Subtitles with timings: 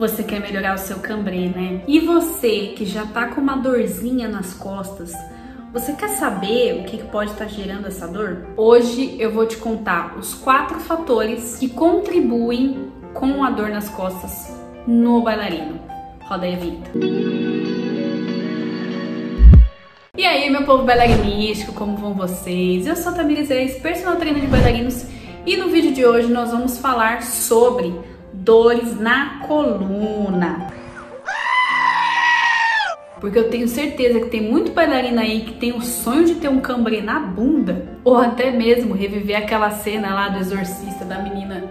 [0.00, 1.82] Você quer melhorar o seu cambrê, né?
[1.86, 5.12] E você que já tá com uma dorzinha nas costas,
[5.74, 8.46] você quer saber o que pode estar tá gerando essa dor?
[8.56, 14.50] Hoje eu vou te contar os quatro fatores que contribuem com a dor nas costas
[14.86, 15.78] no bailarino.
[16.22, 16.90] Roda aí a vinheta.
[20.16, 22.86] E aí, meu povo bailarinístico, como vão vocês?
[22.86, 25.04] Eu sou a Tamires Reis, personal trainer de bailarinos,
[25.44, 27.94] e no vídeo de hoje nós vamos falar sobre
[28.32, 30.70] dores na coluna.
[33.20, 36.48] Porque eu tenho certeza que tem muito bailarina aí que tem o sonho de ter
[36.48, 41.64] um cambrê na bunda, ou até mesmo reviver aquela cena lá do exorcista da menina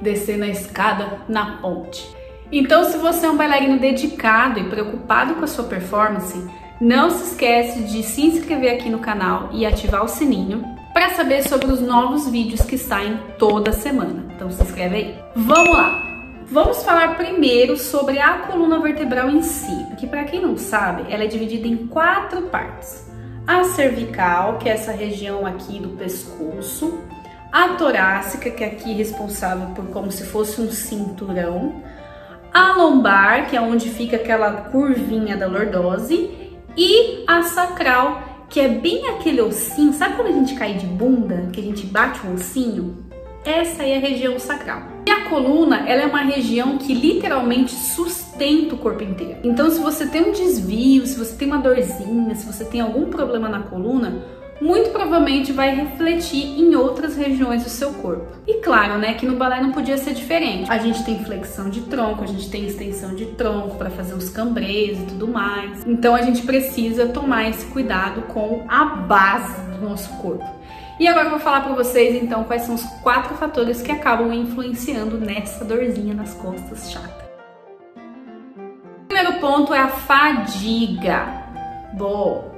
[0.00, 2.14] descendo a escada na ponte.
[2.50, 6.44] Então, se você é um bailarino dedicado e preocupado com a sua performance,
[6.80, 10.62] não se esquece de se inscrever aqui no canal e ativar o sininho
[10.92, 14.24] para saber sobre os novos vídeos que saem toda semana.
[14.34, 15.14] Então se inscreve aí.
[15.34, 16.05] Vamos lá!
[16.48, 21.24] Vamos falar primeiro sobre a coluna vertebral em si, porque para quem não sabe, ela
[21.24, 23.04] é dividida em quatro partes.
[23.44, 27.00] A cervical, que é essa região aqui do pescoço,
[27.50, 31.82] a torácica, que é aqui responsável por como se fosse um cinturão,
[32.54, 36.30] a lombar, que é onde fica aquela curvinha da lordose,
[36.76, 41.48] e a sacral, que é bem aquele ossinho, sabe quando a gente cai de bunda,
[41.52, 43.05] que a gente bate o ossinho?
[43.46, 44.82] Essa é a região sacral.
[45.06, 49.38] E a coluna, ela é uma região que literalmente sustenta o corpo inteiro.
[49.44, 53.06] Então, se você tem um desvio, se você tem uma dorzinha, se você tem algum
[53.08, 54.20] problema na coluna,
[54.60, 58.26] muito provavelmente vai refletir em outras regiões do seu corpo.
[58.48, 60.68] E claro, né, que no balé não podia ser diferente.
[60.68, 64.28] A gente tem flexão de tronco, a gente tem extensão de tronco para fazer os
[64.28, 65.86] cambrês e tudo mais.
[65.86, 70.55] Então a gente precisa tomar esse cuidado com a base do nosso corpo.
[70.98, 74.32] E agora eu vou falar para vocês então quais são os quatro fatores que acabam
[74.32, 77.26] influenciando nessa dorzinha nas costas chata.
[79.02, 81.26] O primeiro ponto é a fadiga.
[81.92, 82.50] Bom,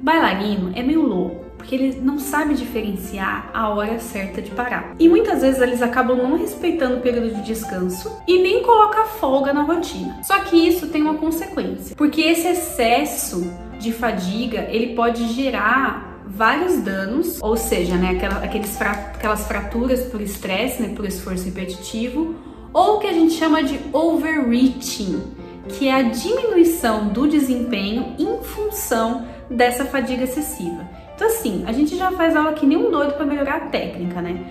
[0.00, 4.94] o bailarino é meio louco porque ele não sabe diferenciar a hora certa de parar.
[4.98, 9.50] E muitas vezes eles acabam não respeitando o período de descanso e nem coloca folga
[9.52, 10.20] na rotina.
[10.22, 16.78] Só que isso tem uma consequência, porque esse excesso de fadiga, ele pode gerar vários
[16.80, 22.34] danos, ou seja, né, aqueles aquelas fraturas por estresse, né, por esforço repetitivo,
[22.72, 25.22] ou o que a gente chama de overreaching,
[25.68, 30.88] que é a diminuição do desempenho em função dessa fadiga excessiva.
[31.14, 34.20] Então assim, a gente já faz aula que nem um doido para melhorar a técnica,
[34.20, 34.44] né?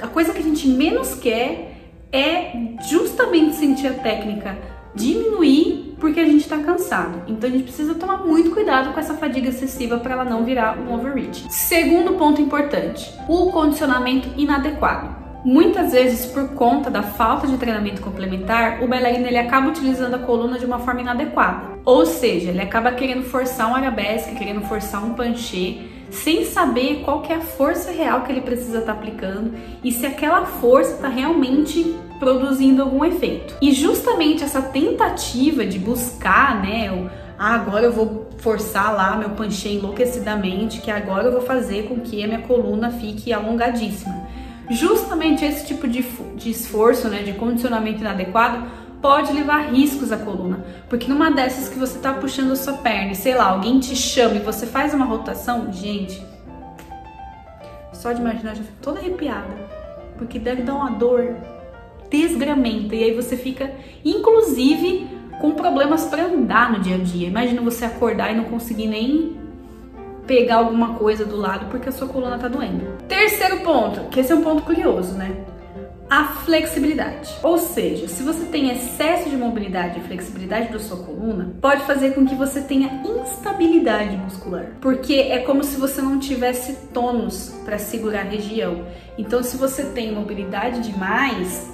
[0.00, 1.72] A coisa que a gente menos quer
[2.12, 2.52] é
[2.88, 4.56] justamente sentir a técnica
[4.94, 7.22] diminuir porque a gente está cansado.
[7.26, 10.78] Então a gente precisa tomar muito cuidado com essa fadiga excessiva para ela não virar
[10.78, 11.46] um overreach.
[11.50, 15.24] Segundo ponto importante, o condicionamento inadequado.
[15.44, 20.18] Muitas vezes, por conta da falta de treinamento complementar, o bailarino ele acaba utilizando a
[20.18, 21.78] coluna de uma forma inadequada.
[21.84, 27.20] Ou seja, ele acaba querendo forçar um arabesque, querendo forçar um panchê, sem saber qual
[27.20, 29.52] que é a força real que ele precisa estar tá aplicando
[29.82, 33.54] e se aquela força está realmente produzindo algum efeito.
[33.60, 39.30] E justamente essa tentativa de buscar, né, o, ah, agora eu vou forçar lá meu
[39.30, 44.26] panchê enlouquecidamente, que agora eu vou fazer com que a minha coluna fique alongadíssima.
[44.70, 46.02] Justamente esse tipo de,
[46.36, 48.66] de esforço, né, de condicionamento inadequado,
[49.02, 50.64] pode levar riscos à coluna.
[50.88, 53.94] Porque numa dessas que você tá puxando a sua perna e sei lá, alguém te
[53.94, 56.24] chama e você faz uma rotação, gente,
[57.92, 59.54] só de imaginar já fico toda arrepiada.
[60.16, 61.36] Porque deve dar uma dor
[62.10, 63.72] desgramenta e aí você fica,
[64.04, 65.06] inclusive,
[65.40, 67.28] com problemas para andar no dia a dia.
[67.28, 69.36] Imagina você acordar e não conseguir nem
[70.26, 72.98] pegar alguma coisa do lado porque a sua coluna tá doendo.
[73.08, 75.36] Terceiro ponto, que esse é um ponto curioso, né?
[76.08, 77.34] A flexibilidade.
[77.42, 82.14] Ou seja, se você tem excesso de mobilidade e flexibilidade da sua coluna, pode fazer
[82.14, 87.78] com que você tenha instabilidade muscular, porque é como se você não tivesse tônus para
[87.78, 88.84] segurar a região.
[89.18, 91.73] Então, se você tem mobilidade demais,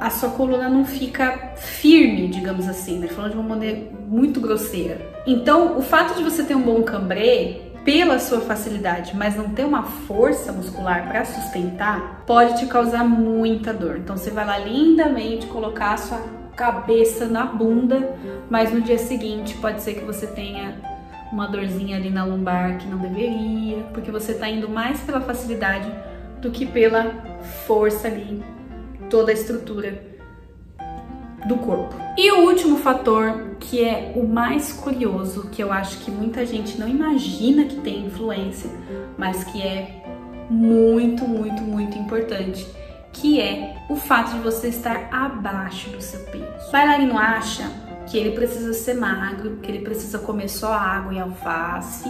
[0.00, 3.06] a sua coluna não fica firme, digamos assim, né?
[3.08, 4.98] Falando de uma maneira muito grosseira.
[5.26, 9.64] Então, o fato de você ter um bom cambrê, pela sua facilidade, mas não ter
[9.64, 13.98] uma força muscular para sustentar, pode te causar muita dor.
[13.98, 16.20] Então, você vai lá lindamente colocar a sua
[16.56, 18.16] cabeça na bunda,
[18.50, 20.76] mas no dia seguinte pode ser que você tenha
[21.32, 25.90] uma dorzinha ali na lombar que não deveria, porque você está indo mais pela facilidade
[26.40, 28.42] do que pela força ali
[29.10, 30.02] toda a estrutura
[31.46, 31.96] do corpo.
[32.16, 36.78] E o último fator, que é o mais curioso, que eu acho que muita gente
[36.78, 38.70] não imagina que tem influência,
[39.18, 40.02] mas que é
[40.48, 42.66] muito, muito, muito importante,
[43.12, 46.68] que é o fato de você estar abaixo do seu peso.
[46.68, 47.70] O bailarino acha
[48.06, 52.08] que ele precisa ser magro, que ele precisa comer só água e alface.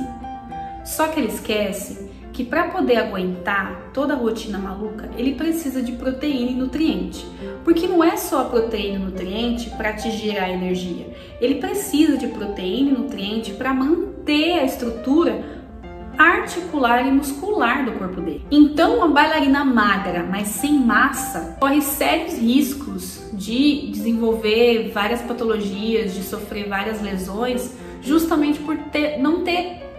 [0.85, 2.10] Só que ele esquece
[2.41, 7.27] que para poder aguentar toda a rotina maluca, ele precisa de proteína e nutriente.
[7.63, 11.07] Porque não é só a proteína e nutriente para te gerar energia.
[11.39, 15.61] Ele precisa de proteína e nutriente para manter a estrutura
[16.17, 18.43] articular e muscular do corpo dele.
[18.51, 26.23] Então, uma bailarina magra, mas sem massa, corre sérios riscos de desenvolver várias patologias, de
[26.23, 29.90] sofrer várias lesões, justamente por ter, não ter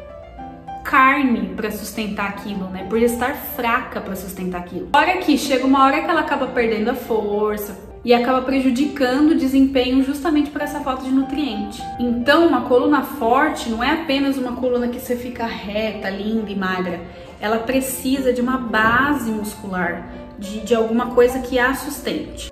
[0.84, 2.86] carne para sustentar aquilo, né?
[2.90, 4.90] Por estar fraca para sustentar aquilo.
[4.94, 9.36] Hora que chega uma hora que ela acaba perdendo a força, e acaba prejudicando o
[9.36, 11.82] desempenho justamente por essa falta de nutriente.
[12.00, 16.56] Então, uma coluna forte não é apenas uma coluna que você fica reta, linda e
[16.56, 17.00] magra.
[17.40, 20.08] Ela precisa de uma base muscular,
[20.40, 22.52] de, de alguma coisa que a sustente.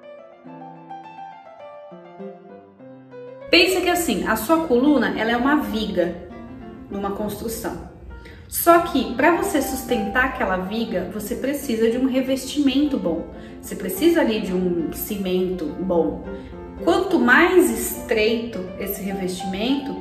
[3.50, 6.16] Pensa que assim, a sua coluna ela é uma viga
[6.92, 7.90] numa construção.
[8.50, 13.28] Só que para você sustentar aquela viga, você precisa de um revestimento bom.
[13.62, 16.26] Você precisa ali de um cimento bom.
[16.84, 19.96] Quanto mais estreito esse revestimento,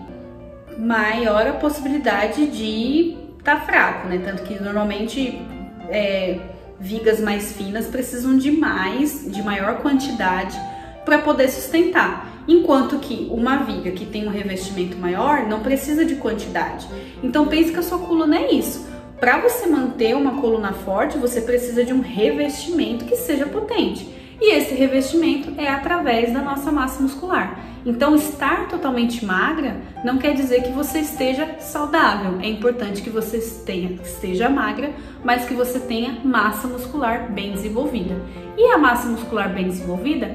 [0.79, 4.19] maior a possibilidade de estar tá fraco, né?
[4.25, 5.43] Tanto que normalmente
[5.91, 6.41] é,
[6.81, 10.59] vigas mais finas precisam de mais, de maior quantidade
[11.05, 12.38] para poder sustentar.
[12.49, 16.89] Enquanto que uma viga que tem um revestimento maior não precisa de quantidade.
[17.23, 18.89] Então pense que a sua coluna é isso.
[19.21, 24.09] Para você manter uma coluna forte, você precisa de um revestimento que seja potente.
[24.41, 27.61] E esse revestimento é através da nossa massa muscular.
[27.85, 32.39] Então, estar totalmente magra não quer dizer que você esteja saudável.
[32.41, 34.93] É importante que você tenha, esteja magra,
[35.25, 38.17] mas que você tenha massa muscular bem desenvolvida.
[38.56, 40.27] E a massa muscular bem desenvolvida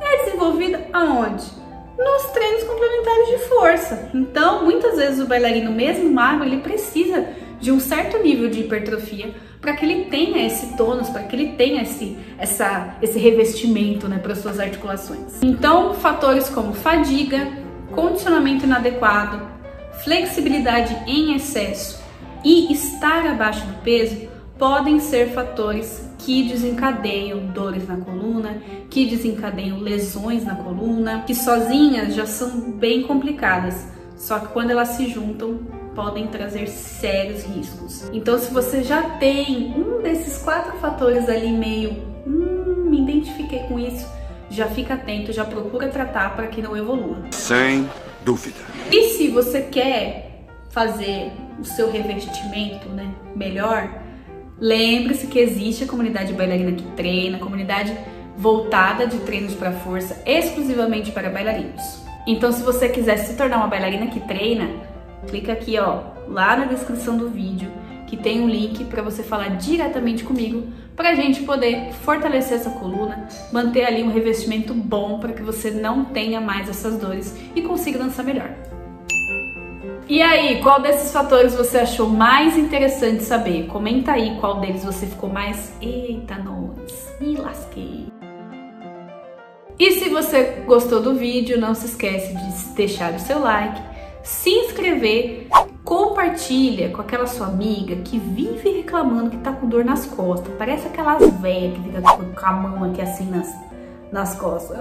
[0.00, 1.59] é desenvolvida aonde?
[2.02, 4.10] Nos treinos complementares de força.
[4.14, 7.28] Então, muitas vezes o bailarino, mesmo magro, ele precisa
[7.60, 11.52] de um certo nível de hipertrofia para que ele tenha esse tônus, para que ele
[11.52, 15.42] tenha esse, essa, esse revestimento né, para suas articulações.
[15.42, 17.46] Então, fatores como fadiga,
[17.92, 19.42] condicionamento inadequado,
[20.02, 22.02] flexibilidade em excesso
[22.42, 29.78] e estar abaixo do peso podem ser fatores que desencadeiam dores na coluna, que desencadeiam
[29.78, 33.86] lesões na coluna, que sozinhas já são bem complicadas,
[34.16, 35.58] só que quando elas se juntam
[35.94, 38.08] podem trazer sérios riscos.
[38.12, 41.90] Então, se você já tem um desses quatro fatores ali meio,
[42.26, 44.06] hum, me identifiquei com isso,
[44.50, 47.18] já fica atento, já procura tratar para que não evolua.
[47.30, 47.88] Sem
[48.24, 48.58] dúvida.
[48.92, 53.99] E se você quer fazer o seu revestimento, né, melhor,
[54.60, 57.96] Lembre-se que existe a comunidade bailarina que treina, comunidade
[58.36, 61.82] voltada de treinos para força exclusivamente para bailarinos.
[62.26, 64.68] Então, se você quiser se tornar uma bailarina que treina,
[65.26, 67.70] clica aqui, ó, lá na descrição do vídeo,
[68.06, 70.64] que tem um link para você falar diretamente comigo,
[70.94, 75.70] para a gente poder fortalecer essa coluna, manter ali um revestimento bom para que você
[75.70, 78.50] não tenha mais essas dores e consiga dançar melhor.
[80.10, 83.68] E aí, qual desses fatores você achou mais interessante saber?
[83.68, 85.72] Comenta aí qual deles você ficou mais.
[85.80, 88.08] Eita, nós, me lasquei.
[89.78, 93.80] E se você gostou do vídeo, não se esquece de deixar o seu like,
[94.24, 95.46] se inscrever,
[95.84, 100.52] compartilha com aquela sua amiga que vive reclamando que tá com dor nas costas.
[100.58, 103.54] Parece aquelas velhas que ficam com a mão aqui assim nas,
[104.10, 104.76] nas costas.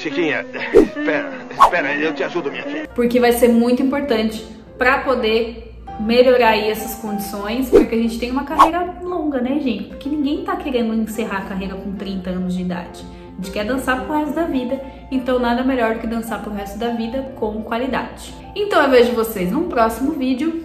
[0.00, 2.88] Chiquinha, espera, espera, eu te ajudo, minha filha.
[2.94, 4.42] Porque vai ser muito importante
[4.78, 9.84] para poder melhorar aí essas condições, porque a gente tem uma carreira longa, né, gente?
[9.84, 13.04] Porque ninguém tá querendo encerrar a carreira com 30 anos de idade.
[13.32, 14.80] A gente quer dançar pro resto da vida,
[15.10, 18.34] então nada melhor do que dançar pro resto da vida com qualidade.
[18.56, 20.64] Então eu vejo vocês num próximo vídeo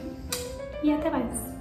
[0.82, 1.55] e até mais.